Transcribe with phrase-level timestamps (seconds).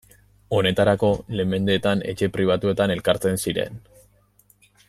[0.59, 3.81] Honetarako, lehen mendeetan etxe pribatuetan elkartzen ziren.